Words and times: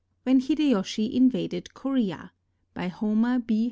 WHEN 0.23 0.39
HIDEYOSHI 0.39 1.05
INVADED 1.13 1.75
KOREA 1.75 2.31
BY 2.73 2.87
HOMER 2.87 3.37
B. 3.37 3.59